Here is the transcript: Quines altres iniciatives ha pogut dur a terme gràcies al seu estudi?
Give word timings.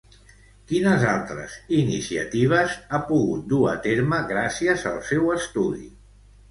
Quines 0.69 1.03
altres 1.09 1.57
iniciatives 1.81 2.75
ha 2.99 3.03
pogut 3.13 3.47
dur 3.55 3.63
a 3.77 3.77
terme 3.87 4.25
gràcies 4.35 4.89
al 4.95 5.01
seu 5.13 5.35
estudi? 5.41 5.89